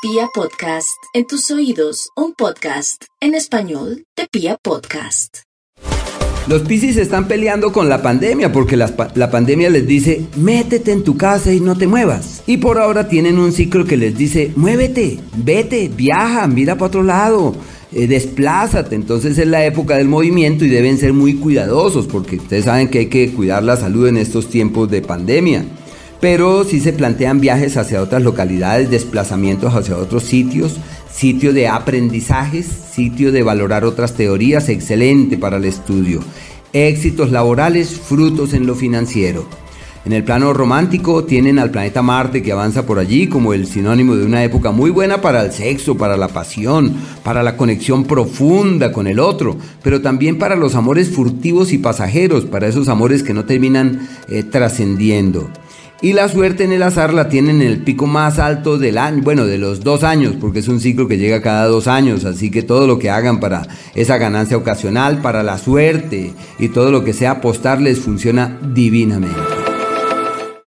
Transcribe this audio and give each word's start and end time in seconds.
Pia 0.00 0.28
Podcast, 0.32 1.02
en 1.12 1.26
tus 1.26 1.50
oídos, 1.50 2.10
un 2.14 2.32
podcast 2.32 3.02
en 3.20 3.34
español 3.34 4.04
de 4.16 4.28
Pia 4.30 4.56
Podcast. 4.62 5.38
Los 6.46 6.62
Piscis 6.62 6.96
están 6.96 7.26
peleando 7.26 7.72
con 7.72 7.88
la 7.88 8.00
pandemia 8.00 8.52
porque 8.52 8.76
la, 8.76 8.94
la, 9.16 9.28
pandemia 9.32 9.70
les 9.70 9.88
dice, 9.88 10.24
métete 10.36 10.92
en 10.92 11.02
tu 11.02 11.16
casa 11.16 11.52
y 11.52 11.58
no 11.58 11.76
te 11.76 11.88
muevas. 11.88 12.44
Y 12.46 12.58
por 12.58 12.78
ahora 12.78 13.08
tienen 13.08 13.40
un 13.40 13.50
ciclo 13.50 13.86
que 13.86 13.96
les 13.96 14.16
dice, 14.16 14.52
muévete, 14.54 15.18
vete, 15.36 15.88
viaja, 15.88 16.46
mira 16.46 16.76
para 16.76 16.86
otro 16.86 17.02
lado. 17.02 17.56
Eh, 17.90 18.06
desplázate. 18.06 18.94
Entonces 18.94 19.36
es 19.36 19.48
la 19.48 19.64
época 19.64 19.96
del 19.96 20.06
movimiento 20.06 20.64
y 20.64 20.68
deben 20.68 20.96
ser 20.98 21.12
muy 21.12 21.34
cuidadosos 21.34 22.06
porque 22.06 22.36
ustedes 22.36 22.66
saben 22.66 22.86
que 22.86 23.00
hay 23.00 23.06
que 23.06 23.32
cuidar 23.32 23.64
la 23.64 23.76
salud 23.76 24.06
en 24.06 24.16
estos 24.16 24.48
tiempos 24.48 24.88
de 24.88 25.02
pandemia. 25.02 25.64
Pero 26.20 26.64
si 26.64 26.80
se 26.80 26.92
plantean 26.92 27.40
viajes 27.40 27.76
hacia 27.76 28.02
otras 28.02 28.22
localidades, 28.22 28.90
desplazamientos 28.90 29.74
hacia 29.74 29.96
otros 29.96 30.24
sitios, 30.24 30.76
sitio 31.10 31.52
de 31.52 31.68
aprendizajes, 31.68 32.66
sitio 32.66 33.30
de 33.30 33.44
valorar 33.44 33.84
otras 33.84 34.14
teorías, 34.14 34.68
excelente 34.68 35.38
para 35.38 35.58
el 35.58 35.64
estudio. 35.64 36.20
Éxitos 36.72 37.30
laborales, 37.30 37.90
frutos 37.90 38.52
en 38.52 38.66
lo 38.66 38.74
financiero. 38.74 39.46
En 40.04 40.12
el 40.12 40.24
plano 40.24 40.52
romántico 40.52 41.24
tienen 41.24 41.58
al 41.58 41.70
planeta 41.70 42.02
Marte 42.02 42.42
que 42.42 42.52
avanza 42.52 42.86
por 42.86 42.98
allí 42.98 43.26
como 43.26 43.52
el 43.52 43.66
sinónimo 43.66 44.16
de 44.16 44.24
una 44.24 44.42
época 44.42 44.70
muy 44.70 44.90
buena 44.90 45.20
para 45.20 45.44
el 45.44 45.52
sexo, 45.52 45.96
para 45.96 46.16
la 46.16 46.28
pasión, 46.28 46.94
para 47.22 47.42
la 47.42 47.56
conexión 47.56 48.04
profunda 48.04 48.90
con 48.90 49.06
el 49.06 49.18
otro, 49.18 49.56
pero 49.82 50.00
también 50.00 50.38
para 50.38 50.56
los 50.56 50.74
amores 50.74 51.10
furtivos 51.10 51.72
y 51.72 51.78
pasajeros, 51.78 52.44
para 52.46 52.68
esos 52.68 52.88
amores 52.88 53.22
que 53.22 53.34
no 53.34 53.44
terminan 53.44 54.08
eh, 54.28 54.44
trascendiendo. 54.44 55.50
Y 56.00 56.12
la 56.12 56.28
suerte 56.28 56.62
en 56.62 56.70
el 56.70 56.84
azar 56.84 57.12
la 57.12 57.28
tienen 57.28 57.60
en 57.60 57.66
el 57.66 57.82
pico 57.82 58.06
más 58.06 58.38
alto 58.38 58.78
del 58.78 58.98
año, 58.98 59.20
bueno, 59.24 59.46
de 59.46 59.58
los 59.58 59.80
dos 59.80 60.04
años, 60.04 60.36
porque 60.40 60.60
es 60.60 60.68
un 60.68 60.78
ciclo 60.78 61.08
que 61.08 61.18
llega 61.18 61.42
cada 61.42 61.66
dos 61.66 61.88
años, 61.88 62.24
así 62.24 62.52
que 62.52 62.62
todo 62.62 62.86
lo 62.86 63.00
que 63.00 63.10
hagan 63.10 63.40
para 63.40 63.66
esa 63.96 64.16
ganancia 64.16 64.56
ocasional, 64.56 65.20
para 65.20 65.42
la 65.42 65.58
suerte 65.58 66.32
y 66.60 66.68
todo 66.68 66.92
lo 66.92 67.02
que 67.02 67.14
sea 67.14 67.32
apostar 67.32 67.80
les 67.80 67.98
funciona 67.98 68.58
divinamente. 68.62 69.47